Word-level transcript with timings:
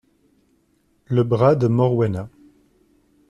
Le 1.05 1.21
bras 1.23 1.55
de 1.55 1.67
Morwena. 1.67 2.27